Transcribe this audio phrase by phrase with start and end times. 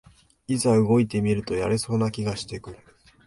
[0.47, 2.79] いざ動いてみるとやれそうな気がしてくる